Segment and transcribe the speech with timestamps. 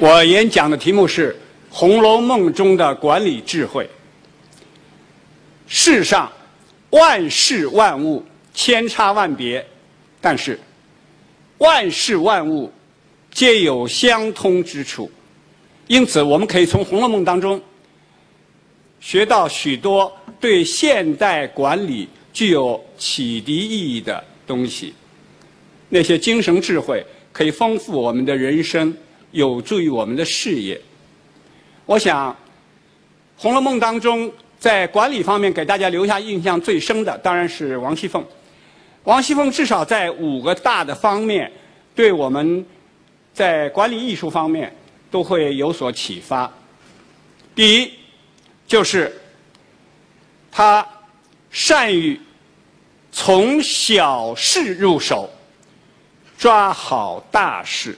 [0.00, 1.30] 我演讲的题目是
[1.68, 3.86] 《红楼梦》中的管理智慧。
[5.66, 6.32] 世上
[6.88, 8.24] 万事万物
[8.54, 9.62] 千差万别，
[10.18, 10.58] 但是
[11.58, 12.72] 万事万物
[13.30, 15.10] 皆有相通之处。
[15.86, 17.60] 因此，我们可以从《红楼梦》当中
[19.00, 20.10] 学到许多
[20.40, 24.94] 对现代管理具有启迪意义的东西。
[25.90, 27.04] 那些精神智慧
[27.34, 28.96] 可以丰富我们的人生。
[29.30, 30.80] 有助于我们的事业。
[31.86, 32.32] 我想，
[33.36, 38.24] 《红楼梦》当中在管理方面给大家留下印象最深的，当然是王熙凤。
[39.04, 41.50] 王熙凤至少在五个大的方面，
[41.94, 42.64] 对我们
[43.32, 44.74] 在管理艺术方面
[45.10, 46.52] 都会有所启发。
[47.54, 47.92] 第一，
[48.66, 49.12] 就是
[50.52, 50.86] 她
[51.50, 52.20] 善于
[53.10, 55.28] 从小事入手，
[56.36, 57.96] 抓好大事。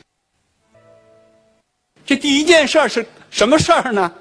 [2.05, 4.12] 这第一件事儿是什么事儿呢？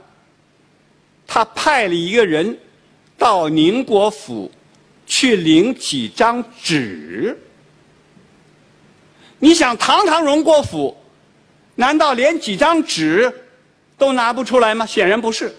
[1.25, 2.57] 他派了一个人
[3.17, 4.51] 到宁国府
[5.07, 7.37] 去领几张纸。
[9.39, 10.95] 你想，堂堂荣国府，
[11.75, 13.33] 难道连几张纸
[13.97, 14.85] 都拿不出来吗？
[14.85, 15.53] 显然不是。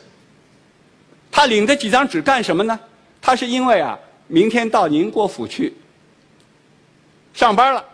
[1.30, 2.78] 他领这几张纸干什么呢？
[3.20, 3.98] 他是因为啊，
[4.28, 5.74] 明天到宁国府去
[7.34, 7.84] 上班了，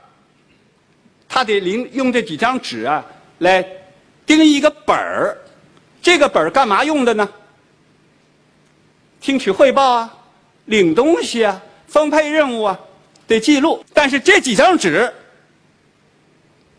[1.28, 3.06] 他得领用这几张纸啊
[3.38, 3.64] 来。
[4.28, 5.38] 盯一个本儿，
[6.02, 7.26] 这个本儿干嘛用的呢？
[9.22, 10.18] 听取汇报啊，
[10.66, 12.78] 领东西啊，分配任务啊，
[13.26, 13.82] 得记录。
[13.94, 15.10] 但是这几张纸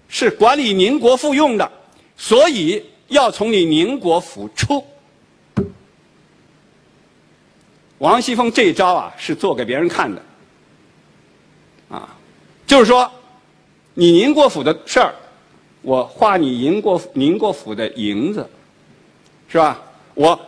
[0.07, 1.69] 是管理宁国府用的，
[2.15, 4.85] 所以要从你宁国府出。
[7.97, 10.21] 王熙凤这一招啊，是做给别人看的，
[11.89, 12.15] 啊，
[12.67, 13.11] 就是说，
[13.95, 15.15] 你宁国府的事儿。
[15.81, 18.47] 我花你宁国宁国府的银子，
[19.47, 19.81] 是吧？
[20.13, 20.39] 我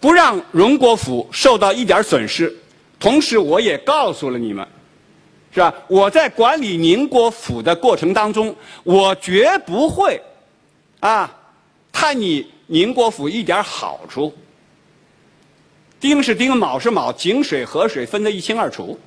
[0.00, 2.52] 不让荣国府受到一点损失，
[2.98, 4.66] 同时我也告诉了你们，
[5.52, 5.72] 是吧？
[5.86, 10.20] 我在管理宁国府的过程当中，我绝不会
[10.98, 11.32] 啊
[11.92, 14.32] 贪你宁国府一点好处。
[16.00, 18.98] 丁是丁，卯是卯，井水河水分得一清二楚。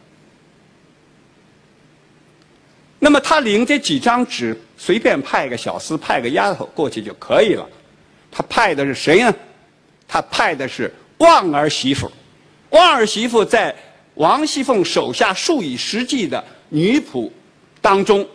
[3.06, 7.64] 那么他领这几张纸，随便派个小厮、派个丫头过去就可以了。
[8.32, 9.32] 他派的是谁呢？
[10.08, 12.12] 他派的是旺儿媳妇。
[12.72, 13.76] 旺儿媳妇在
[14.16, 17.30] 王熙凤手下数以十计的女仆
[17.80, 18.28] 当中，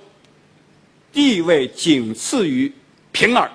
[1.13, 2.73] 地位仅次于
[3.11, 3.51] 平儿。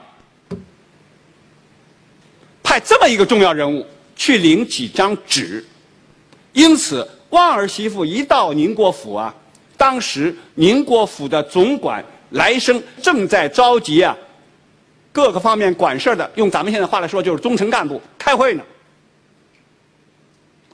[2.62, 3.88] 派这么一个重要人物
[4.18, 5.66] 去领几张纸，
[6.52, 9.34] 因此旺儿媳妇一到宁国府啊。
[9.78, 14.16] 当时宁国府的总管来生正在召集啊，
[15.12, 18.64] 各个方面管事的，用咱们现在话来说就是中层干部开会呢，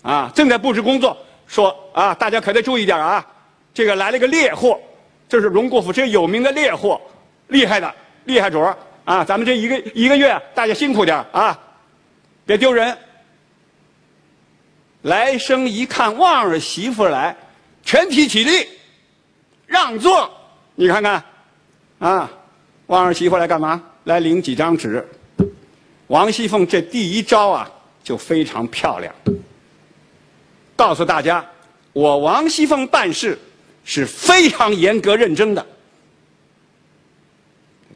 [0.01, 1.17] 啊，正在布置工作，
[1.47, 3.25] 说啊，大家可得注意点啊，
[3.73, 4.79] 这个来了个猎货，
[5.27, 6.99] 这是荣国府这有名的猎货，
[7.47, 7.93] 厉害的
[8.25, 11.59] 厉害主儿啊，咱们这一个一个月大家辛苦点啊，
[12.45, 12.97] 别丢人。
[15.03, 17.35] 来生一看旺儿媳妇来，
[17.83, 18.67] 全体起立。
[19.71, 20.29] 让座，
[20.75, 21.23] 你看看，
[21.99, 22.29] 啊，
[22.87, 23.81] 王儿媳妇来干嘛？
[24.03, 25.07] 来领几张纸。
[26.07, 27.71] 王熙凤这第一招啊，
[28.03, 29.15] 就非常漂亮。
[30.75, 31.49] 告诉大家，
[31.93, 33.39] 我王熙凤办事
[33.85, 35.65] 是非常严格认真的。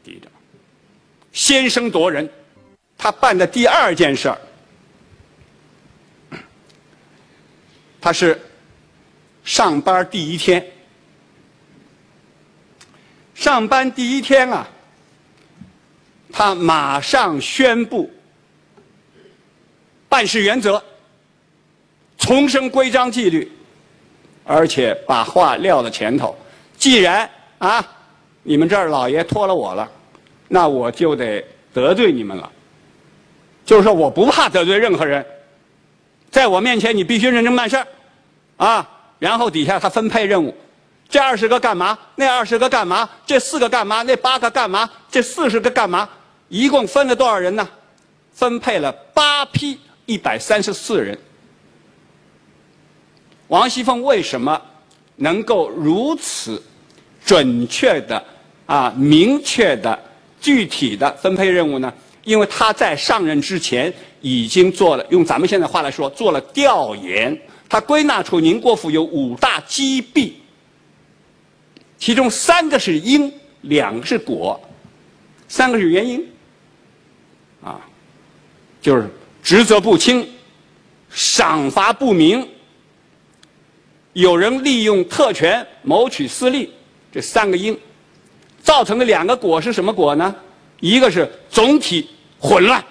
[0.02, 0.30] 第一招，
[1.30, 2.26] 先声夺人。
[2.96, 4.38] 他办的第二件事儿，
[8.00, 8.40] 他是
[9.44, 10.66] 上班第一天。
[13.36, 14.66] 上班第一天啊，
[16.32, 18.10] 他马上宣布
[20.08, 20.82] 办事原则，
[22.16, 23.52] 重申规章纪律，
[24.42, 26.34] 而且把话撂在前头。
[26.78, 27.86] 既然啊，
[28.42, 29.86] 你们这儿老爷托了我了，
[30.48, 31.44] 那我就得
[31.74, 32.50] 得罪你们了。
[33.66, 35.24] 就是说，我不怕得罪任何人，
[36.30, 37.86] 在我面前你必须认真办事儿，
[38.56, 40.56] 啊，然后底下他分配任务。
[41.08, 41.96] 这二十个干嘛？
[42.16, 43.08] 那二十个干嘛？
[43.24, 44.02] 这四个干嘛？
[44.02, 44.90] 那八个干嘛？
[45.10, 46.08] 这四十个干嘛？
[46.48, 47.68] 一共分了多少人呢？
[48.32, 51.16] 分配了八批一百三十四人。
[53.48, 54.60] 王熙凤为什么
[55.14, 56.62] 能够如此
[57.24, 58.22] 准确的、
[58.66, 59.98] 啊明确的、
[60.40, 61.92] 具体的分配任务呢？
[62.24, 67.40] 因为她在上任之前已经做了，用咱们现在话来说，做了调研。
[67.68, 70.42] 她归纳出宁国府有五大积弊。
[71.98, 73.32] 其中三个是因，
[73.62, 74.60] 两个是果，
[75.48, 76.26] 三个是原因，
[77.62, 77.80] 啊，
[78.80, 79.08] 就是
[79.42, 80.28] 职责不清、
[81.10, 82.46] 赏罚不明、
[84.12, 86.72] 有人利用特权谋取私利，
[87.10, 87.78] 这三个因，
[88.62, 90.34] 造成的两个果是什么果呢？
[90.80, 92.08] 一个是总体
[92.38, 92.84] 混乱，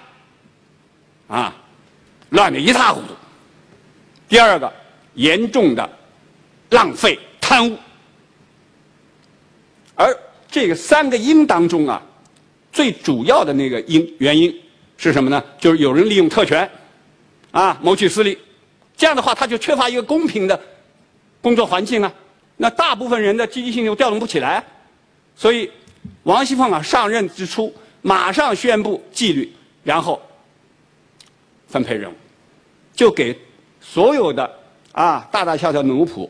[1.28, 1.54] 啊，
[2.30, 3.14] 乱的一塌糊涂；
[4.28, 4.70] 第二个
[5.14, 5.88] 严重的
[6.70, 7.78] 浪费贪污，
[9.96, 10.16] 而
[10.48, 12.00] 这个三个因当中啊，
[12.72, 14.54] 最主要的那个因原因
[14.96, 15.42] 是什么呢？
[15.58, 16.70] 就是有人利用特权，
[17.50, 18.38] 啊，谋取私利，
[18.96, 20.60] 这样的话他就缺乏一个公平的
[21.42, 22.12] 工作环境啊，
[22.56, 24.64] 那大部分人的积极性就调动不起来，
[25.34, 25.68] 所以。
[26.22, 29.52] 王熙凤啊，上任之初马上宣布纪律，
[29.82, 30.20] 然后
[31.66, 32.14] 分配任务，
[32.94, 33.36] 就给
[33.80, 34.48] 所有的
[34.92, 36.28] 啊大大小小奴仆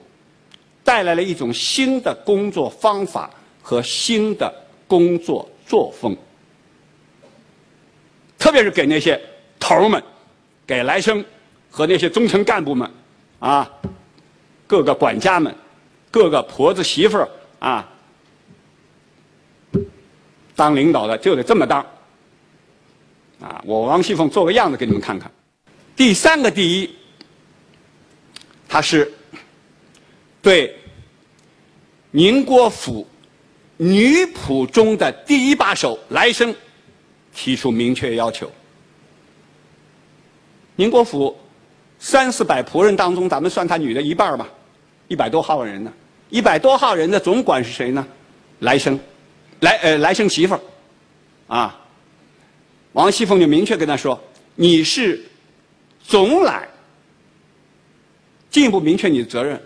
[0.83, 3.31] 带来了一种新的工作方法
[3.67, 4.55] 和新的
[4.87, 6.17] 工作作风。
[8.39, 9.21] 特别是给那些
[9.59, 10.01] 头儿们，
[10.65, 11.25] 给来生
[11.69, 12.89] 和那些中层干部们，
[13.41, 13.69] 啊，
[14.69, 15.53] 各个管家们，
[16.13, 17.29] 各个婆子媳妇儿
[17.59, 17.93] 啊。
[20.55, 21.85] 当领导的就得这么当，
[23.41, 23.61] 啊！
[23.67, 25.29] 我王熙凤做个样子给你们看看。
[25.97, 26.95] 第三个第一，
[28.69, 29.13] 他是
[30.41, 30.79] 对
[32.13, 33.05] 宁国府
[33.77, 36.55] 女仆中的第一把手来生
[37.35, 38.51] 提出明确要求。
[40.77, 41.37] 宁国府
[41.99, 44.49] 三四百仆人当中，咱们算他女的一半吧，
[45.09, 45.93] 一百多号人呢。
[46.29, 48.07] 一百多号人的总管是谁呢？
[48.61, 48.99] 来生。
[49.61, 50.61] 来，呃，来生媳妇儿，
[51.47, 51.81] 啊，
[52.93, 54.21] 王熙凤就明确跟他说
[54.55, 55.25] ：“你是
[56.03, 56.69] 总揽，
[58.51, 59.59] 进一步明确你的责任。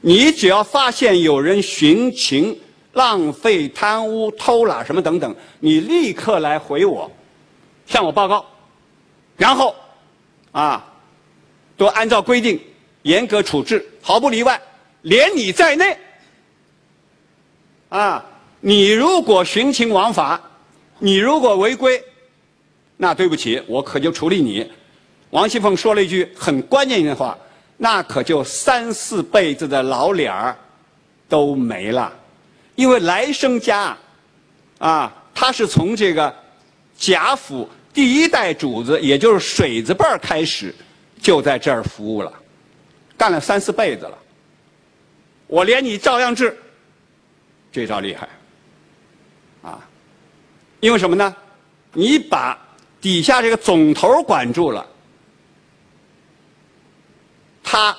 [0.00, 2.58] 你只要发现有人寻情、
[2.94, 7.10] 浪费、贪污、偷懒什么等等，你立刻来回我，
[7.86, 8.44] 向我报告，
[9.36, 9.74] 然后，
[10.52, 10.84] 啊，
[11.76, 12.60] 都按照规定
[13.02, 14.60] 严格处置，毫不例外，
[15.02, 15.96] 连你在内，
[17.88, 18.26] 啊。”
[18.62, 20.38] 你如果徇情枉法，
[20.98, 21.98] 你如果违规，
[22.98, 24.70] 那对不起，我可就处理你。
[25.30, 27.38] 王熙凤说了一句很关键的话，
[27.82, 30.54] 那可就三四辈子的老脸儿
[31.30, 32.12] 都没了，
[32.74, 33.96] 因为来生家
[34.78, 36.34] 啊，他是从这个
[36.94, 40.74] 贾府第一代主子，也就是水子辈儿开始，
[41.22, 42.30] 就在这儿服务了，
[43.16, 44.18] 干了三四辈子了。
[45.46, 46.54] 我连你照样治，
[47.72, 48.28] 这招厉害。
[49.62, 49.80] 啊
[50.80, 51.34] 因为什么呢？
[51.94, 52.58] 你把
[53.00, 54.86] 底下这个总头管住了，
[57.70, 57.96] 他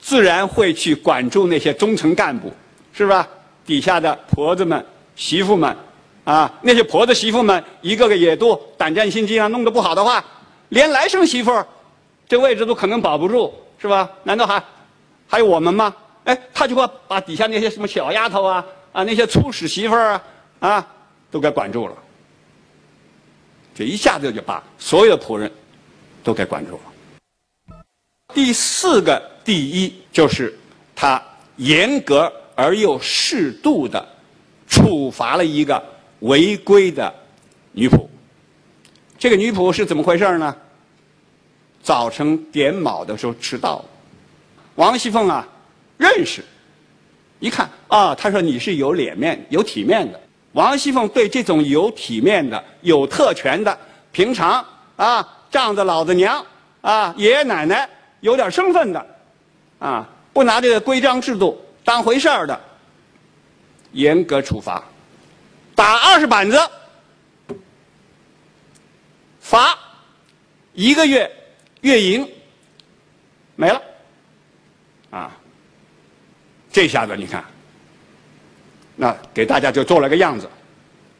[0.00, 2.50] 自然会去管住那些中层干部，
[2.90, 3.28] 是吧？
[3.66, 4.82] 底下的婆子们、
[5.14, 5.76] 媳妇们，
[6.24, 10.24] 啊，那些婆子媳妇们一个个也都胆战心惊啊，弄得不好的话，
[10.70, 11.66] 连来生媳妇儿
[12.26, 14.08] 这位置都可能保不住，是吧？
[14.22, 14.62] 难道还
[15.28, 15.94] 还有我们吗？
[16.24, 20.22] 哎，他就会把底下那些什么小丫头啊啊，那些粗使媳妇儿啊
[20.60, 20.86] 啊，
[21.30, 21.94] 都给管住了。
[23.74, 25.52] 这一下子就把所有的仆人
[26.24, 26.89] 都给管住了。
[28.34, 30.56] 第四个第一就是
[30.94, 31.22] 他
[31.56, 34.06] 严格而又适度的
[34.66, 35.82] 处罚了一个
[36.20, 37.12] 违规的
[37.72, 38.06] 女仆。
[39.18, 40.56] 这个女仆是怎么回事呢？
[41.82, 43.84] 早晨点卯的时候迟到，
[44.74, 45.46] 王熙凤啊
[45.96, 46.44] 认识，
[47.38, 50.20] 一看啊，他说你是有脸面、有体面的。
[50.52, 53.78] 王熙凤对这种有体面的、有特权的、
[54.12, 54.64] 平常
[54.96, 56.44] 啊仗着老子娘
[56.80, 57.88] 啊爷爷奶奶
[58.20, 59.06] 有点身份的，
[59.78, 62.60] 啊不拿这个规章制度当回事儿的，
[63.92, 64.82] 严格处罚，
[65.74, 66.58] 打二十板子，
[69.40, 69.76] 罚
[70.72, 71.30] 一个月
[71.80, 72.30] 月银，
[73.56, 73.82] 没了，
[75.10, 75.32] 啊，
[76.70, 77.44] 这下子你看。
[78.96, 80.48] 那给大家就做了个样子，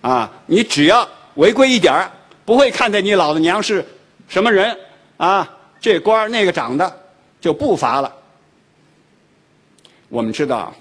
[0.02, 2.10] 啊，你只要违规一点儿，
[2.44, 3.84] 不会看在你老子娘是
[4.28, 4.78] 什么人，
[5.16, 5.50] 啊，
[5.80, 7.00] 这官儿那个长的，
[7.40, 8.14] 就不罚了。
[10.08, 10.74] 我们知道，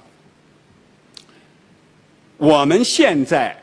[2.37, 3.55] 我们现在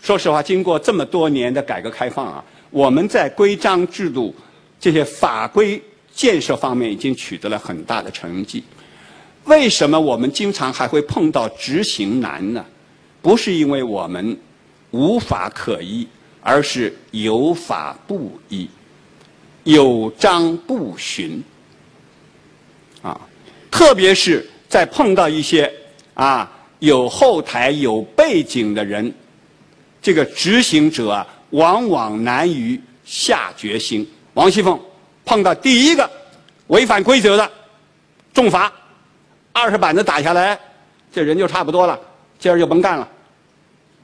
[0.00, 4.34] 说实话，经过这么多年的改革开放啊，我们在规章制度
[4.78, 5.82] 这些法规
[6.14, 8.64] 建设方面已经取得了很大的成绩。
[9.44, 12.64] 为什么我们经常还会碰到执行难呢？
[13.20, 14.38] 不是因为我们
[14.92, 16.06] 无法可依，
[16.40, 18.68] 而是有法不依，
[19.64, 21.42] 有章不循。
[23.02, 23.18] 啊，
[23.70, 25.72] 特别是在碰到一些
[26.14, 26.50] 啊
[26.80, 29.12] 有后台、有背景的人，
[30.02, 34.06] 这个执行者啊，往往难于下决心。
[34.34, 34.78] 王熙凤
[35.24, 36.08] 碰到第一个
[36.66, 37.50] 违反规则的，
[38.34, 38.72] 重罚，
[39.52, 40.58] 二十板子打下来，
[41.10, 41.98] 这人就差不多了，
[42.38, 43.08] 今儿就甭干了。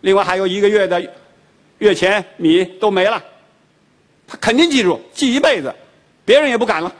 [0.00, 1.10] 另外还有一个月的
[1.78, 3.22] 月钱米都没了，
[4.26, 5.74] 他肯定记住，记一辈子，
[6.24, 6.92] 别人也不敢了。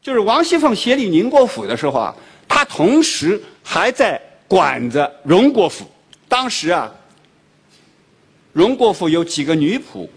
[0.00, 2.14] 就是王熙凤协理宁国府的时候啊，
[2.48, 5.90] 她同时还在管着荣国府。
[6.28, 6.92] 当时啊，
[8.52, 10.08] 荣国府有几个女仆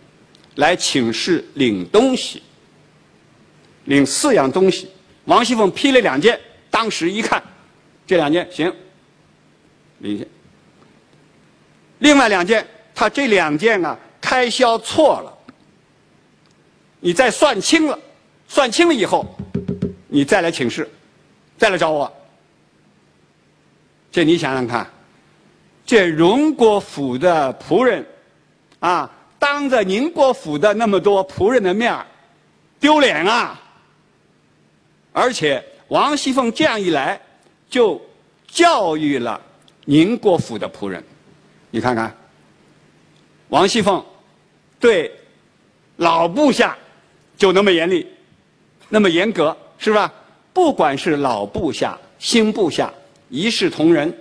[0.56, 2.42] 来请示领东西，
[3.86, 4.90] 领四样东西。
[5.26, 7.42] 王熙凤批了两件，当时一看，
[8.08, 8.74] 这两件行，
[10.00, 10.26] 领下。
[12.00, 15.35] 另外两件，他这两件啊开销错了，
[17.06, 18.00] 你再算清了，
[18.48, 19.24] 算清了以后，
[20.08, 20.90] 你再来请示，
[21.56, 22.12] 再来找我。
[24.12, 24.90] 这你想想看，
[25.86, 28.04] 这荣国府的仆人，
[28.80, 29.08] 啊，
[29.38, 31.96] 当着宁国府的那么多仆人的面
[32.80, 33.62] 丢脸啊！
[35.14, 37.22] 而且王熙凤这样一来，
[37.70, 38.02] 就
[38.48, 39.40] 教育了
[39.84, 41.04] 宁国府的仆人。
[41.70, 42.12] 你看看，
[43.50, 44.04] 王熙凤
[44.80, 45.16] 对
[45.98, 46.76] 老部下
[47.46, 48.08] 就那么严厉，
[48.90, 50.12] 那么严格，是吧？
[50.52, 52.92] 不管是老部下、新部下，
[53.30, 54.12] 一视同仁，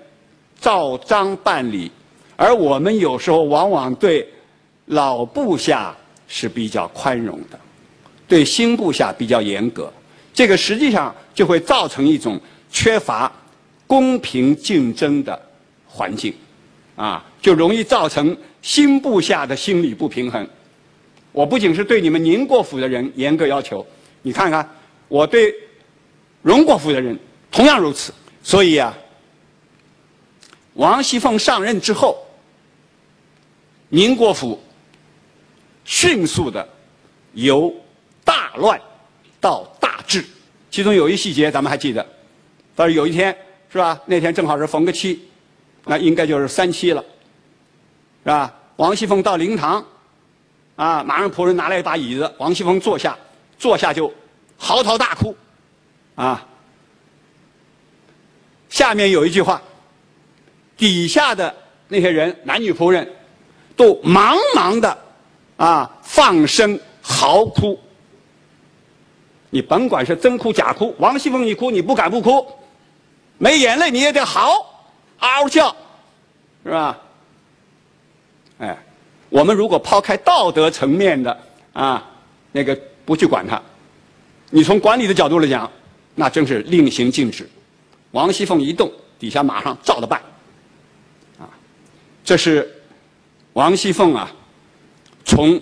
[0.60, 1.90] 照章办理。
[2.36, 4.28] 而我们有时候往往对
[4.88, 5.96] 老部下
[6.28, 7.58] 是比较宽容的，
[8.28, 9.90] 对新部下比较严格。
[10.34, 12.38] 这个实际上就会造成一种
[12.70, 13.32] 缺乏
[13.86, 15.40] 公平竞争的
[15.88, 16.34] 环境。
[16.94, 20.46] 啊，就容易造成新部下的心理不平衡。
[21.34, 23.84] 我不仅是对你们宁国府的人严格要求，
[24.22, 24.66] 你看看
[25.08, 25.52] 我对
[26.42, 27.18] 荣国府的人
[27.50, 28.14] 同样如此。
[28.40, 28.96] 所以啊，
[30.74, 32.24] 王熙凤上任之后，
[33.88, 34.62] 宁国府
[35.84, 36.66] 迅速的
[37.32, 37.74] 由
[38.22, 38.80] 大乱
[39.40, 40.24] 到大治。
[40.70, 42.06] 其中有一细节咱们还记得，
[42.76, 43.36] 但是有一天
[43.72, 44.00] 是吧？
[44.06, 45.20] 那天正好是逢个七。
[45.86, 47.04] 那应该就是三七了，
[48.22, 48.54] 是吧？
[48.76, 49.84] 王熙凤到灵堂，
[50.76, 53.16] 啊，马上仆人拿来一把椅子，王熙凤坐下，
[53.58, 54.12] 坐下就
[54.58, 55.36] 嚎啕大哭，
[56.14, 56.46] 啊。
[58.68, 59.62] 下面有一句话，
[60.76, 61.54] 底下的
[61.86, 63.08] 那些人，男女仆人，
[63.76, 64.98] 都茫茫的
[65.56, 67.78] 啊放声嚎哭。
[69.50, 72.44] 你甭管是真哭假哭，王熙凤一哭，你不敢不哭，
[73.38, 74.54] 没眼泪你也得嚎。
[75.20, 75.76] 嗷嗷叫，
[76.64, 76.98] 是吧？
[78.58, 78.76] 哎，
[79.34, 81.36] 我们如果抛开道德层面的
[81.72, 82.08] 啊，
[82.52, 83.60] 那个不去管它，
[84.50, 85.68] 你从管理的角度来讲，
[86.14, 87.50] 那真是令行禁止。
[88.12, 88.88] 王熙凤一动，
[89.18, 90.22] 底下马上照着办。
[91.36, 91.50] 啊，
[92.24, 92.80] 这是
[93.54, 94.30] 王熙凤啊，
[95.24, 95.60] 从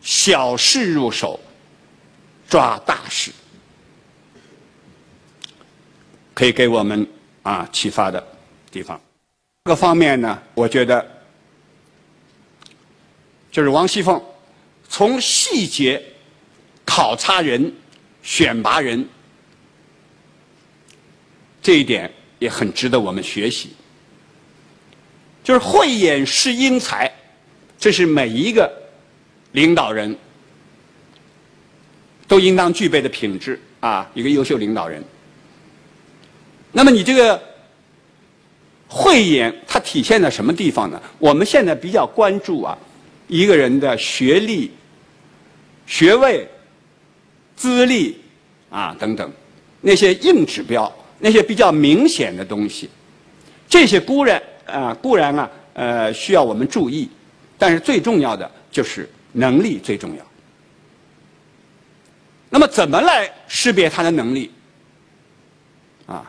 [0.00, 1.40] 小事入手
[2.48, 3.32] 抓大事，
[6.32, 7.04] 可以给我们
[7.42, 8.24] 啊启发的。
[8.70, 9.00] 地方，
[9.64, 11.04] 各方面呢，我觉得
[13.50, 14.22] 就是王熙凤
[14.88, 16.02] 从细节
[16.84, 17.72] 考察人、
[18.22, 19.06] 选拔人
[21.62, 23.70] 这一点也很值得我们学习。
[25.42, 27.10] 就是慧眼识英才，
[27.78, 28.70] 这是每一个
[29.52, 30.16] 领导人
[32.28, 35.02] 都应当具备的品质啊，一个优秀领导人。
[36.72, 37.40] 那么你这个。
[38.92, 41.00] 慧眼它体现在什么地方呢？
[41.16, 42.76] 我们现在比较关注啊，
[43.30, 44.72] 一个人的学历、
[45.86, 46.46] 学位、
[47.54, 48.20] 资历
[48.68, 49.32] 啊等等，
[49.80, 52.90] 那些硬指标，那些比较明显的东西，
[53.68, 57.08] 这些固然啊固然啊呃需要我们注意，
[57.56, 60.26] 但是最重要的就是能力最重要。
[62.50, 64.50] 那么怎么来识别他的能力？
[66.06, 66.28] 啊？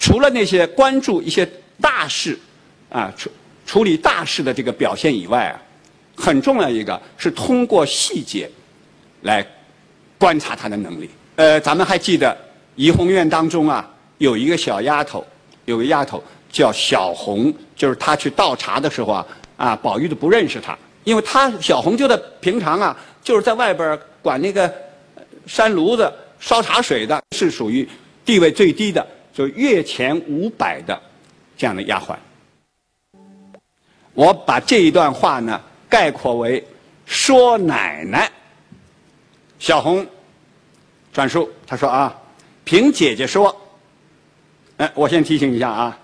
[0.00, 1.48] 除了那些关注一些
[1.80, 2.36] 大事，
[2.90, 3.30] 啊处
[3.64, 5.62] 处理大事的这个表现以外啊，
[6.16, 8.50] 很重要一个是通过细节
[9.22, 9.46] 来
[10.18, 11.10] 观察他的能力。
[11.36, 12.36] 呃，咱们还记得
[12.74, 15.24] 怡红院当中啊，有一个小丫头，
[15.66, 24.72] 有个丫头叫小红，就是她去倒茶的时候啊，啊，宝玉都不认识她，因为她小红就在平常啊，就是在外边管那个
[25.46, 27.86] 山炉子烧茶水的，是属于
[28.24, 29.06] 地位最低的。
[29.34, 30.98] 就月前五百的
[31.58, 32.16] 这样的丫鬟，
[34.14, 35.60] 我把这一段话呢
[35.96, 36.62] 概括为
[37.06, 38.30] 说奶奶
[39.58, 40.06] 小红
[41.10, 42.14] 转述，他说啊，
[42.64, 43.58] 凭姐姐说，
[44.76, 45.98] 哎，我先提醒一下啊，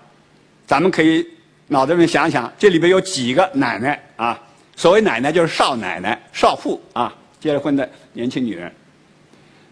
[0.65, 1.23] 咱们可以
[1.67, 4.41] 脑子里面想想，这里边有几个奶奶啊？
[4.75, 8.73] 所谓奶奶就是少奶奶、少妇啊，结了婚的年轻女人。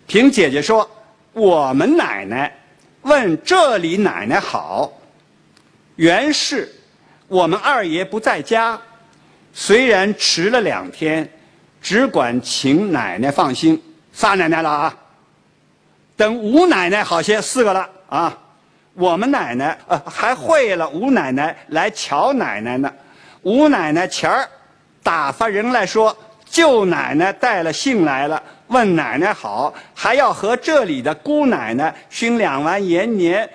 [0.06, 0.88] 凭姐姐说，
[1.34, 2.56] 我们奶奶
[3.01, 4.94] 问这里奶奶好，
[5.96, 6.72] 原是
[7.28, 8.80] 我们二爷不在家，
[9.53, 11.29] 虽然迟了两天，
[11.81, 13.81] 只管请奶奶放心。
[14.13, 14.98] 仨奶奶了啊，
[16.17, 18.38] 等吴奶奶好些，四个了啊。
[18.93, 22.93] 我们奶奶呃还会了吴奶奶来瞧奶奶呢。
[23.41, 24.48] 吴奶奶前儿
[25.01, 26.15] 打发人来说，
[26.46, 33.50] 舅奶奶带了信来了，问奶奶好，还要和这里的姑奶奶寻两丸延年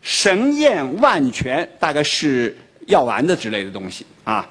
[0.00, 2.56] 神验万全，大概是
[2.86, 4.48] 药丸子之类的东西啊。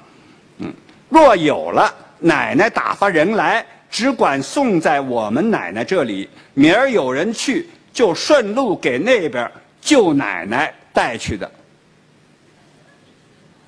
[0.60, 0.74] 嗯，
[1.10, 6.30] 若有了，奶奶打发人来，只管送在我们奶奶这里。
[6.54, 9.50] 明儿有人去，就顺路给那边
[9.82, 11.50] 舅奶奶带去的。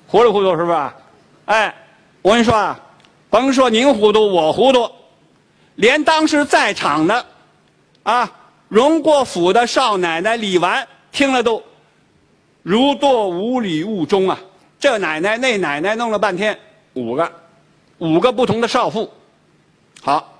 [0.06, 0.94] 糊里糊涂是吧？
[1.46, 1.74] 哎，
[2.20, 2.78] 我跟你说啊，
[3.30, 4.88] 甭说您糊涂，我糊涂，
[5.76, 7.26] 连当时在场的
[8.02, 8.30] 啊，
[8.68, 11.62] 荣国府的少奶奶李纨听了都
[12.62, 14.38] 如堕五里雾中啊！
[14.78, 16.58] 这奶奶那奶奶弄了半天，
[16.94, 17.32] 五个，
[17.98, 19.10] 五个不同的少妇。
[20.00, 20.32] 好，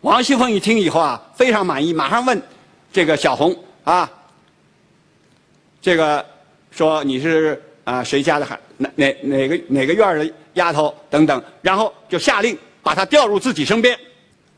[0.00, 2.40] 王熙凤一听以后啊，非常满意，马上问
[2.92, 4.10] 这个小红啊，
[5.80, 6.24] 这个
[6.70, 7.62] 说你是。
[7.86, 13.96] 啊，谁家的孩哪哪哪个哪个院的丫头等等，然后就下令把她调入自己身边。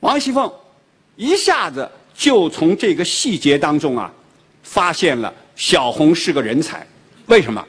[0.00, 0.50] 王熙凤
[1.14, 4.10] 一下子就从这个细节当中啊，
[4.62, 6.86] 发现了小红是个人才。
[7.26, 7.62] 为什么？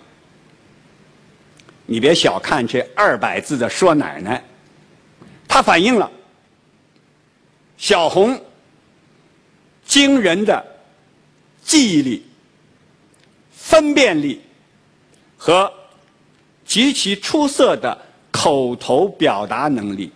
[1.90, 4.44] 你别小看这二百字的说奶奶，
[5.48, 6.10] 它反映了
[7.78, 8.40] 小红
[9.86, 10.64] 惊人的
[11.64, 12.26] 记忆力、
[13.52, 14.42] 分辨力。
[15.42, 15.72] 和
[16.66, 17.98] 极其出色的
[18.30, 20.12] 口头表达能力，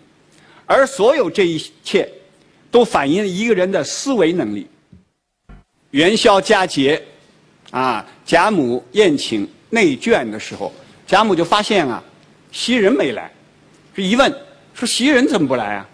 [0.66, 2.12] 而所有这一切，
[2.70, 4.68] 都反映一个人的思维能力。
[5.92, 7.02] 元宵佳节，
[7.72, 10.74] 啊，贾母宴请内眷的时候，
[11.06, 12.04] 贾母就发现啊，
[12.52, 13.32] 袭人没来，
[13.96, 14.34] 这一问
[14.74, 15.90] 说袭人怎么不来啊？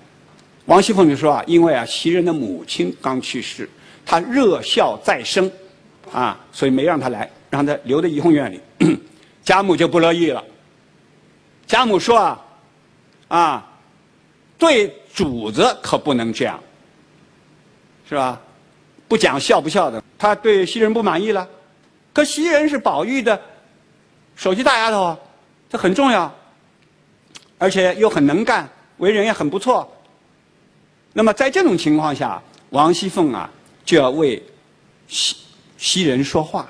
[0.65, 3.67] 王熙凤就说啊，因为啊，袭人的母亲刚去世，
[4.05, 5.51] 她热孝在身，
[6.11, 8.61] 啊，所以没让她来，让她留在怡红院里。
[9.43, 10.43] 贾母就不乐意了。
[11.65, 12.45] 贾母说：“啊，
[13.29, 13.71] 啊，
[14.57, 16.61] 对主子可不能这样，
[18.07, 18.39] 是吧？
[19.07, 20.03] 不讲孝不孝的。
[20.19, 21.47] 他对袭人不满意了，
[22.13, 23.41] 可袭人是宝玉的
[24.39, 25.17] 首席大丫头，
[25.69, 26.33] 这很重要，
[27.57, 28.65] 而且又很能干，
[28.99, 29.85] 为人也很不错。
[31.11, 33.49] 那么在这种情况下，王熙凤啊
[33.83, 34.41] 就要为
[35.09, 35.35] 袭
[35.77, 36.65] 袭人说话，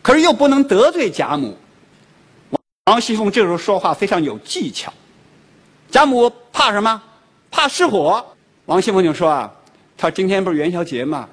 [0.00, 1.54] 可是又不能得罪贾母。”
[2.90, 4.90] 王熙凤这时候说话非常有技巧，
[5.90, 7.02] 贾母怕什么？
[7.50, 8.24] 怕失火。
[8.64, 9.52] 王熙凤就说啊，
[9.98, 11.28] 她今天不是元宵节嘛，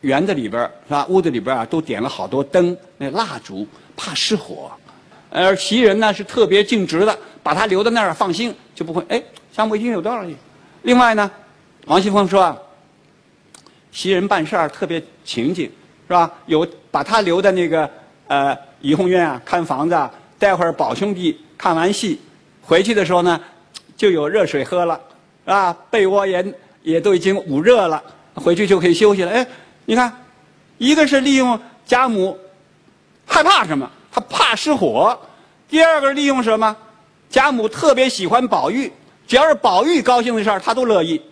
[0.00, 1.06] 园子里边是吧？
[1.08, 3.64] 屋子里边啊都点了好多灯，那蜡烛，
[4.00, 4.70] 怕失火。
[5.28, 9.04] 而袭人呢是特别尽职的，把他留在那儿放心，就不会。
[9.08, 10.34] 哎，贾母一定有道理。
[10.82, 11.30] 另外呢，
[11.84, 12.56] 王熙凤说啊，
[13.92, 15.66] 袭人办事儿特别勤谨，
[16.06, 16.32] 是吧？
[16.46, 17.88] 有把他留在那个
[18.26, 19.94] 呃怡红院啊看房子。
[19.94, 20.10] 啊。
[20.38, 22.18] 待会儿宝兄弟看完戏，
[22.62, 23.38] 回去的时候呢，
[23.94, 24.98] 就有热水喝了，
[25.44, 29.30] 是吧，被窝也也都已经捂热了，回去就可以休息了。
[29.30, 29.46] 哎，
[29.84, 30.10] 你看，
[30.78, 32.38] 一个是利用贾母
[33.30, 35.16] 害怕什么，他怕失火；
[35.68, 36.76] 第二个利用什么，
[37.30, 38.92] 贾母特别喜欢宝玉，
[39.26, 41.22] 只要是宝玉高兴的事儿，他都乐意。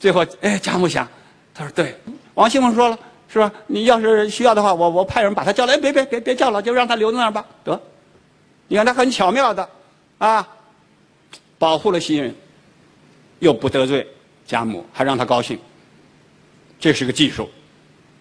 [0.00, 1.08] 最后，哎，贾母想，
[1.54, 1.96] 他说对，
[2.34, 2.98] 王熙凤说了。
[3.26, 3.50] 是吧？
[3.66, 5.76] 你要是需要的话，我我派人把他叫来。
[5.76, 7.44] 别别别别叫了，就让他留在那儿吧。
[7.64, 7.82] 得，
[8.68, 9.68] 你看他很巧妙的，
[10.18, 10.46] 啊，
[11.58, 12.32] 保护了袭人，
[13.40, 14.06] 又不得罪
[14.46, 15.58] 贾母，还让他高兴。
[16.78, 17.50] 这是个技术。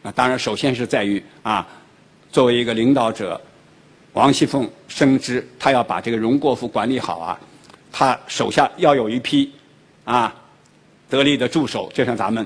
[0.01, 1.67] 啊，当然，首先是在于啊，
[2.33, 3.39] 作为一个领导者，
[4.13, 7.39] 王熙凤深知他要把这个荣国府管理好啊，
[7.91, 9.53] 他手下要有一批
[10.03, 10.33] 啊
[11.07, 12.45] 得力的助手，就像咱们。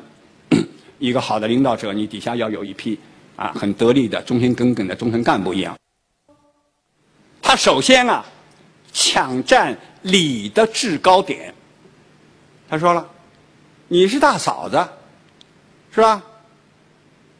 [1.00, 3.00] 一个好的领导者，你底下要有一批
[3.38, 5.78] 啊很得力的、忠心耿耿的中层干部一样。
[7.42, 8.26] 他首先啊，
[8.92, 11.54] 抢占礼的制高点。
[12.68, 13.10] 他说了
[13.88, 14.86] ：“你是大嫂子，
[15.96, 16.22] 是吧？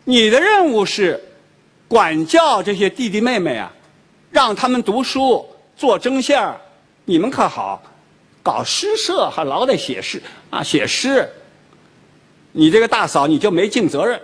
[0.06, 1.22] 你的任务是
[1.88, 3.72] 管教这些弟弟妹妹啊，
[4.32, 5.46] 让他们读书、
[5.76, 6.60] 做针线儿。
[7.06, 7.82] 你们可好，
[8.44, 11.30] 搞诗社还老得写诗啊，写诗。”
[12.52, 14.20] 你这个大嫂，你就没尽责任。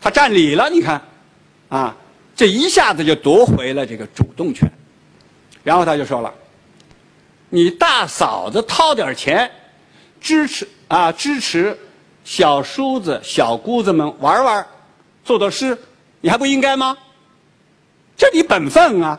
[0.00, 1.00] 他占理了，你看，
[1.70, 1.96] 啊，
[2.36, 4.70] 这一下子就夺回了这个主动权。
[5.64, 6.32] 然后他就说了
[7.48, 9.50] ：“你大嫂子掏点钱，
[10.20, 11.76] 支持啊支持
[12.22, 14.66] 小叔子、小姑子们玩玩，
[15.24, 15.76] 做做诗，
[16.20, 16.96] 你还不应该吗？
[18.16, 19.18] 这你本分啊！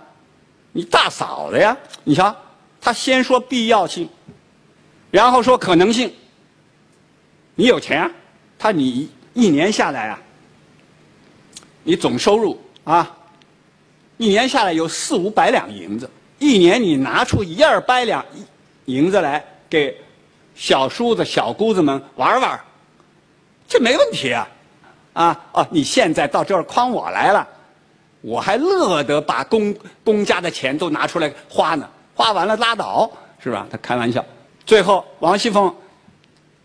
[0.71, 2.35] 你大嫂子呀，你瞧，
[2.81, 4.07] 他先说必要性，
[5.09, 6.13] 然后说可能性。
[7.55, 8.09] 你有钱，
[8.57, 10.21] 他你一年下来啊，
[11.83, 13.09] 你总收入啊，
[14.17, 16.09] 一年下来有四五百两银子。”
[16.39, 18.25] 一年你拿出一二百两
[18.85, 19.93] 银子来给
[20.55, 22.57] 小叔子、小姑子们玩玩，
[23.67, 24.47] 这没问题啊！
[25.19, 27.45] 啊哦，你现在到这儿诓我来了，
[28.21, 33.67] 我还乐得把公公家的钱都拿出来花呢，花完了拉倒，是吧？
[33.69, 34.23] 他开玩笑。
[34.65, 35.75] 最后，王熙凤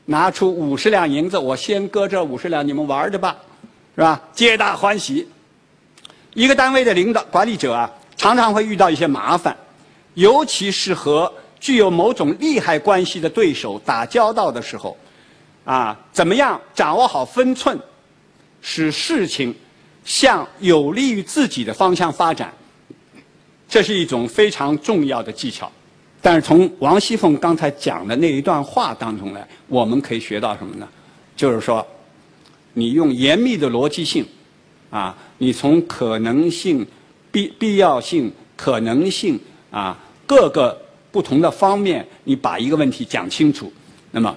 [0.04, 3.36] 拿出五十两银子，我先搁这五十两，你们玩着吧，
[3.96, 4.22] 是吧？
[4.32, 5.28] 皆大欢喜。
[6.32, 9.56] 一个单位的领导管理者啊，常常会遇到一些麻烦。
[10.14, 14.96] 尤其是和具有某种利害关系的对手打交道的时候，
[15.64, 17.76] 啊，怎么样掌握好分寸，
[18.64, 19.55] 使事情
[20.07, 22.50] 向有利于自己的方向发展，
[23.68, 25.70] 这是一种非常重要的技巧。
[26.22, 30.88] 但是从王熙凤刚才讲的那一段话当中呢，我们可以学到什么呢？
[31.37, 31.87] 就是说，
[32.72, 34.24] 你用严密的逻辑性，
[34.88, 36.87] 啊，你从可能性、
[37.31, 39.38] 必必要性、可能性。
[39.70, 43.72] 啊，各个不同的方面，你把一个问题讲清楚，
[44.12, 44.33] 那么，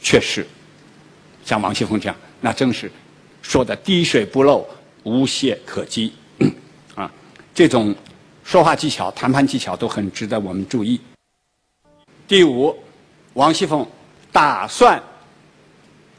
[0.00, 0.46] 确实，
[1.44, 2.88] 像王熙凤这样，那正是
[3.48, 4.68] 说的滴水不漏、
[5.04, 6.12] 无懈可击。
[6.94, 7.10] 啊，
[7.54, 7.94] 这种
[8.44, 11.00] 说话技巧、谈判技巧都很值得我们注意。
[12.26, 12.76] 第五，
[13.32, 13.88] 王熙凤
[14.30, 15.02] 打算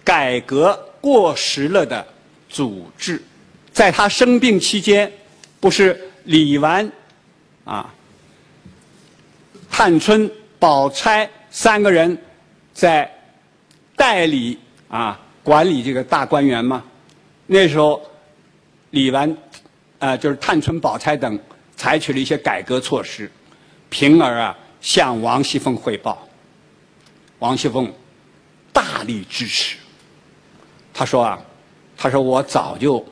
[0.03, 2.03] 改革过时了的
[2.49, 3.21] 组织，
[3.71, 5.11] 在她生病期间，
[5.59, 6.91] 不是李纨
[7.63, 7.93] 啊。
[9.69, 12.19] 探春、宝钗三个人
[12.73, 13.07] 在
[13.95, 16.83] 代理啊管理这个大观园吗。
[17.51, 17.99] 那时候，
[18.91, 19.35] 李纨
[19.97, 21.37] 啊就是探春、宝钗等
[21.75, 23.29] 采取了一些改革措施，
[23.89, 26.27] 平儿啊向王熙凤汇报。
[27.39, 27.91] 王熙凤
[28.71, 29.77] 大力支持。
[30.93, 31.41] 他说啊，
[31.97, 33.03] 他说我早就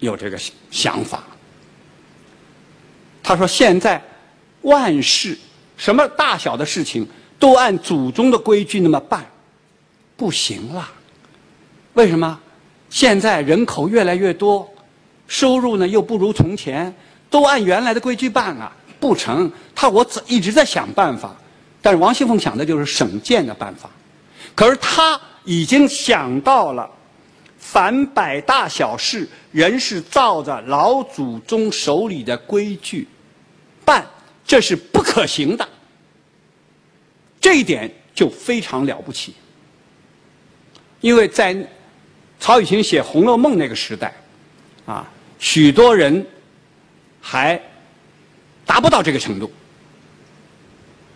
[0.00, 0.36] 有这个
[0.72, 1.22] 想法。
[3.22, 4.02] 他说现在
[4.62, 5.38] 万事。
[5.76, 7.06] 什么大小的事情
[7.38, 9.24] 都按祖宗的规矩那么办，
[10.16, 10.90] 不行了。
[11.92, 12.40] 为什么？
[12.88, 14.68] 现在人口越来越多，
[15.26, 16.94] 收入呢又不如从前，
[17.28, 19.50] 都按原来的规矩办啊，不成。
[19.74, 21.36] 他我一直在想办法，
[21.82, 23.90] 但是王熙凤想的就是省剑的办法。
[24.54, 26.88] 可是他已经想到了，
[27.58, 33.06] 凡百大小事，人是照着老祖宗手里的规矩
[33.84, 34.06] 办。
[34.46, 35.68] 这是不可行的，
[37.40, 39.34] 这一点就非常了不起。
[41.00, 41.52] 因为在
[42.38, 44.14] 曹雪芹写《红楼梦》那个时代，
[44.86, 46.24] 啊，许多人
[47.20, 47.60] 还
[48.64, 49.50] 达不到这个程度。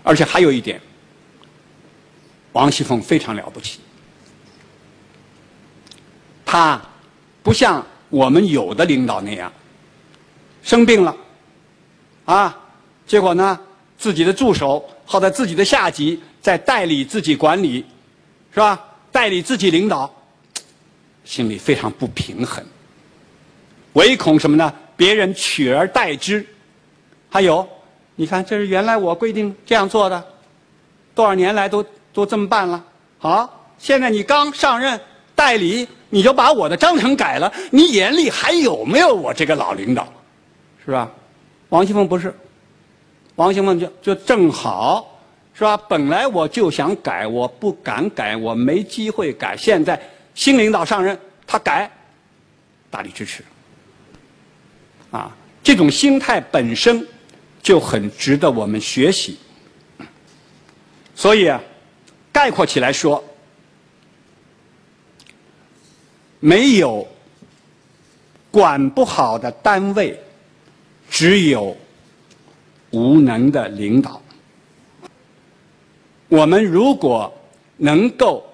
[0.03, 0.81] 而且还有一点，
[2.53, 3.81] 王熙凤非常了不起，
[6.45, 6.81] 她
[7.43, 9.53] 不像我们有的领导那样
[10.63, 11.15] 生病了，
[12.25, 12.57] 啊。
[13.07, 13.59] 结果呢，
[13.99, 17.85] 自己的助手好在自己的下级在代理自己管理，
[18.55, 18.83] 是吧？
[19.13, 20.13] 代理自己领导，
[21.25, 22.65] 心里非常不平衡。
[23.95, 24.73] 唯恐什么呢？
[24.97, 26.45] 别人取而代之。
[27.29, 27.67] 还有，
[28.17, 30.25] 你看，这是原来我规定这样做的，
[31.15, 32.85] 多少年来都都这么办了。
[33.19, 35.01] 好，现在你刚上任
[35.35, 40.07] 代理，你就把我的章程改了，你眼里还有没有我这个老领导？
[40.85, 41.11] 是吧？
[41.69, 42.35] 王熙凤不是。
[43.37, 45.19] 王熙凤就就正好，
[45.55, 45.77] 是吧？
[45.89, 49.57] 本来我就想改，我不敢改，我没机会改。
[49.57, 49.99] 现在
[50.41, 51.91] 新领导上任，他改，
[52.91, 53.45] 大力支持。
[55.11, 57.07] 啊，这种心态本身
[57.63, 59.39] 就很值得我们学习。
[61.15, 61.53] 所以，
[62.33, 63.23] 概括起来说，
[66.39, 67.07] 没有
[68.51, 70.19] 管不好的单位，
[71.11, 71.77] 只有。
[72.93, 74.21] 无能的领导，
[76.27, 77.33] 我们如果
[77.77, 78.45] 能够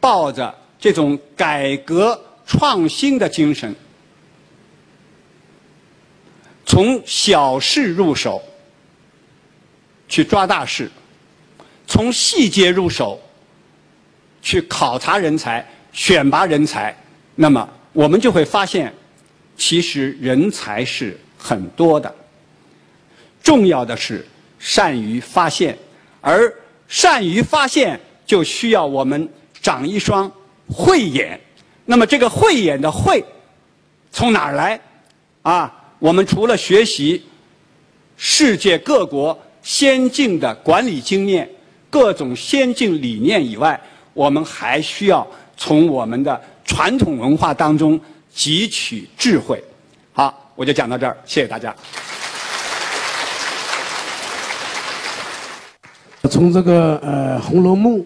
[0.00, 3.74] 抱着这种改革创新的精神，
[6.64, 8.42] 从小事入手
[10.08, 10.90] 去抓大事，
[11.86, 13.20] 从细节入手
[14.40, 16.96] 去考察人才、选拔人才，
[17.34, 18.92] 那么我们就会发现，
[19.56, 22.12] 其实人才是很多的。
[23.42, 24.26] 重要的是
[24.58, 25.76] 善于发现，
[26.20, 26.52] 而
[26.88, 29.28] 善于发现就需要我们
[29.60, 30.30] 长一双
[30.72, 31.40] 慧眼。
[31.84, 33.24] 那么这个慧眼的慧
[34.12, 34.80] 从哪儿来？
[35.42, 37.24] 啊，我们除了学习
[38.16, 41.48] 世界各国先进的管理经验、
[41.88, 43.80] 各种先进理念以外，
[44.12, 47.98] 我们还需要从我们的传统文化当中
[48.34, 49.62] 汲取智慧。
[50.12, 51.74] 好，我就讲到这儿，谢谢大家。
[56.30, 57.98] 从这个呃《红楼梦》，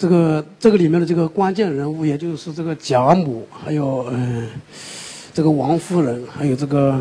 [0.00, 4.48] 这个这个里面的这个关键人物，也就是这个贾母，还有嗯
[5.34, 6.98] 这个王夫人，还有这个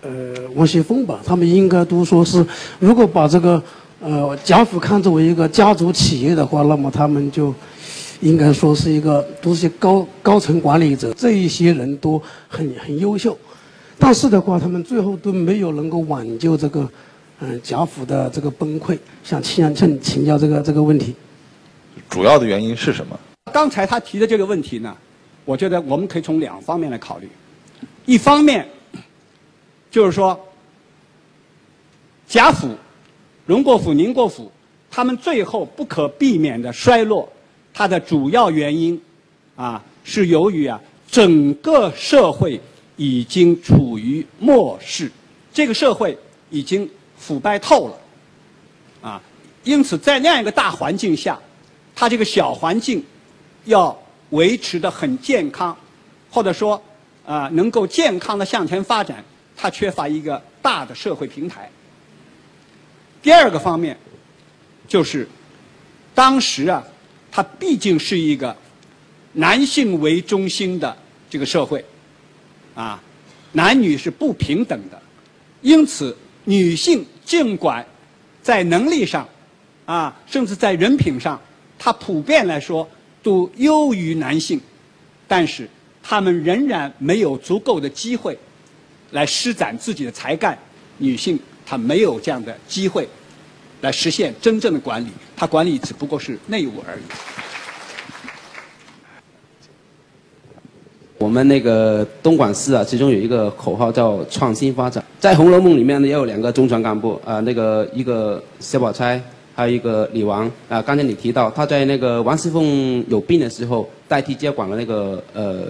[0.00, 2.42] 呃王熙凤吧，他们应该都说是，
[2.78, 3.62] 如果把这个
[4.00, 7.54] 呃贾府看作为一个家族企业的话，那么他们就
[8.22, 13.36] 应该说是一个都是些高高层管理者，这一些人都很很优秀，
[13.98, 16.88] 但是的话，他们最后都没有能够挽救这个。
[17.38, 21.14] 嗯，贾府的这个崩溃，想请请请教这个这个问题，
[22.08, 23.18] 主要的原因是什么？
[23.52, 24.96] 刚才他提的这个问题呢，
[25.44, 27.28] 我觉得我们可以从两方面来考虑。
[28.04, 28.66] 一方面
[29.90, 30.38] 就是说，
[32.28, 32.74] 贾府、
[33.46, 34.50] 荣国府、宁国府，
[34.90, 37.30] 他们最后不可避免的衰落，
[37.72, 39.00] 它的主要原因
[39.56, 40.80] 啊，是由于啊，
[41.10, 42.60] 整个社会
[42.96, 45.10] 已经处于末世，
[45.52, 46.16] 这个社会
[46.50, 46.88] 已经。
[47.18, 47.98] 腐败透了，
[49.00, 49.22] 啊，
[49.64, 51.36] 因此在那样一个大环境下，
[51.96, 53.04] 它这个小环境
[53.64, 53.98] 要
[54.30, 55.76] 维持的很健康，
[56.30, 56.80] 或者说
[57.24, 59.24] 啊能够健康的向前发展，
[59.56, 61.68] 它缺乏一个大的社会平台。
[63.20, 63.98] 第二个方面
[64.86, 65.26] 就是
[66.14, 66.84] 当时啊，
[67.32, 68.54] 它毕竟是一个
[69.32, 70.96] 男性为中心的
[71.28, 71.84] 这个社会，
[72.76, 73.02] 啊，
[73.52, 75.02] 男女是不平等的，
[75.62, 76.16] 因此。
[76.48, 77.84] 女性尽管
[78.40, 79.28] 在能力上，
[79.84, 81.40] 啊，甚至在人品上，
[81.78, 82.88] 她普遍来说
[83.22, 84.60] 都优于男性，
[85.28, 85.68] 但是
[86.02, 88.38] 她们仍然没有足够的机会
[89.10, 90.56] 来施展自己的才干。
[90.98, 93.08] 女性她没有这样的机会
[93.82, 97.02] 来实现真正的管理，她管理只不过是内务而已。
[101.18, 105.02] 我们那个东莞市啊，其中有一个口号叫创新发展。
[105.18, 109.20] 在《红楼梦》里面呢，也有两个中层干部啊，那个一个薛宝钗，
[109.56, 110.80] 还有一个李王啊。
[110.80, 115.62] 刚才你提到他在那个王熙凤有病的时候，代替接管了那个呃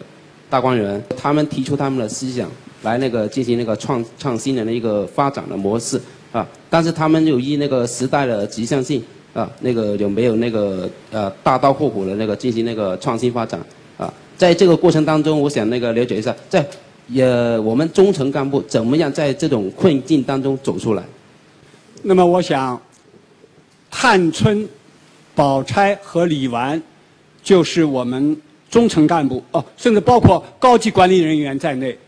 [0.50, 2.50] 大观园，他们提出他们的思想
[2.82, 5.98] 来那个进行那个创创新的那个发展的模式
[6.32, 6.46] 啊。
[6.68, 13.60] 但是他们又依那个时代的局限性啊，那个有没有那个呃大刀阔斧的那个进行那个创新发展
[13.96, 14.12] 啊？
[14.36, 16.66] 在这个过程当中，我想那个了解一下，在
[17.14, 21.02] 呃我们中层干部怎么样在这种困境当中走出来？
[22.02, 22.80] 那么我想，
[23.98, 24.68] 探春、
[25.34, 26.80] 宝钗和李纨
[27.42, 28.38] 就是我们
[28.70, 31.98] 中层干部哦，甚至包括高级管理人员在内，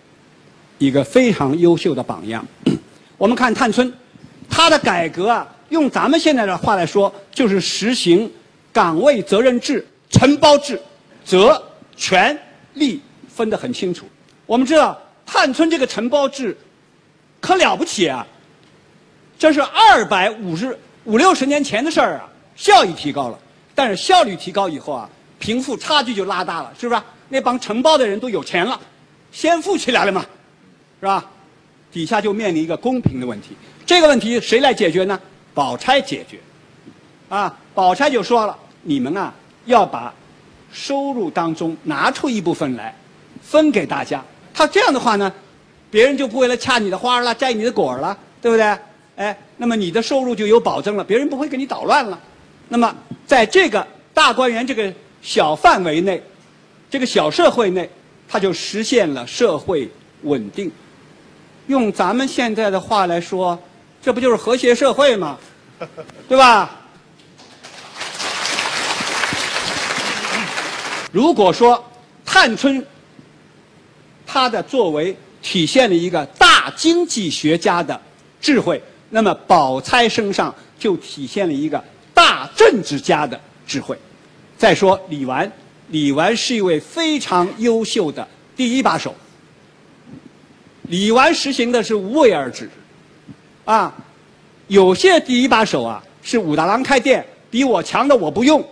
[0.77, 2.46] 一个非常优秀的榜样。
[3.16, 3.90] 我们看探春，
[4.51, 8.31] 她的改革啊，用咱们现在的话来说，就是实行
[8.70, 10.79] 岗位责任制、承包制，
[11.24, 11.61] 责。
[11.96, 12.38] 权
[12.74, 13.01] 利
[13.35, 14.07] 分得很清楚。
[14.44, 16.57] 我们知道探春这个承包制
[17.40, 18.24] 可了不起啊！
[19.38, 23.38] 这是二百五十五六十年前的事儿啊，效益提高了。
[23.75, 27.01] 但是效率提高以后啊，贫富差距就拉大了，是不是？
[27.31, 28.79] 那帮承包的人都有钱了，
[29.33, 30.21] 先富起来了嘛，
[31.01, 31.25] 是吧？
[31.90, 33.57] 底下就面临一个公平的问题。
[33.87, 35.18] 这个问题谁来解决呢？
[35.55, 36.38] 宝钗解决。
[37.31, 39.33] 啊，宝钗就说了：“你们啊，
[39.64, 40.12] 要把。”
[40.71, 42.94] 收入当中拿出一部分来，
[43.40, 44.23] 分给大家。
[44.53, 45.33] 他这样的话呢，
[45.90, 48.79] 别人就不会来掐你的花了，摘你的果儿了，对不对？
[49.19, 52.19] 哎，那么你的收入就有保证了，别人不会给你捣乱了。
[52.69, 52.95] 那么
[53.27, 56.23] 在这个大观园这个小范围内，
[56.89, 57.91] 这个小社会内，
[58.29, 59.91] 它就实现了社会
[60.23, 60.71] 稳定。
[61.67, 63.59] 用咱们现在的话来说，
[64.01, 65.37] 这不就是和谐社会吗？
[66.29, 66.71] 对吧？
[71.11, 71.85] 如果说
[72.25, 72.87] 探春
[74.25, 78.01] 他的作为体现了一个大经济学家的
[78.41, 83.97] 智慧，那么宝钗身上就体现了一个大政治家的智慧。
[84.57, 85.51] 再说李纨，
[85.88, 89.14] 李纨是一位非常优秀的第一把手。
[90.83, 92.71] 李纨实行的是无为而治，
[93.64, 93.94] 啊，
[94.68, 98.66] 有些第一把手啊是武大郎开店，比我强的我不用，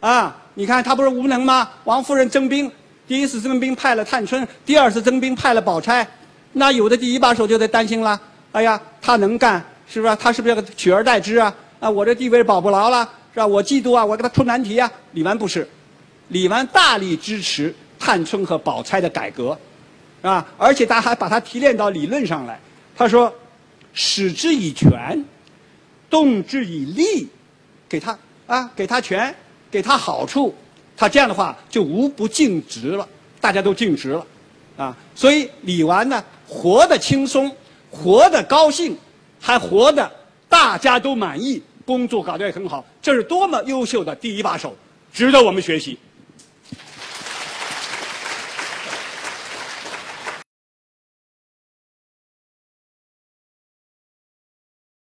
[0.00, 0.36] 啊。
[0.56, 1.68] 你看他不是无能吗？
[1.82, 2.70] 王夫人征兵，
[3.08, 6.06] 第一次征兵派了探春，第二次征兵派了宝钗，
[6.52, 8.20] 那有的第一把手就得担心了。
[8.54, 10.14] 哎呀，他能干是不是？
[10.14, 11.52] 他是不是要取而代之啊？
[11.80, 13.44] 啊，我这地位保不牢了是吧？
[13.44, 14.88] 我嫉妒啊，我给他出难题啊。
[15.10, 15.68] 李纨不是，
[16.28, 19.58] 李纨大力支持探春和宝钗的改革，
[20.22, 22.60] 啊，而且他还把他提炼到理论上来。
[22.96, 23.34] 他说
[23.92, 25.24] ：“使之以权，
[26.08, 27.28] 动之以利，
[27.88, 29.34] 给他啊，给他权，
[29.68, 30.54] 给他好处，
[30.96, 33.08] 他这样的话就无不尽职了，
[33.40, 34.24] 大家都尽职了，
[34.76, 37.50] 啊，所以李纨呢，活得轻松，
[37.94, 38.96] 活得高兴，
[39.40, 40.10] 还活得
[40.48, 44.76] 大家都满意，工作搞得也很好，这是多么优秀的第一把手，
[45.12, 45.96] 值得我们学习。